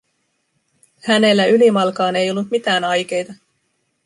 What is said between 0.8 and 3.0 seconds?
Hänellä ylimalkaan ei ollut mitään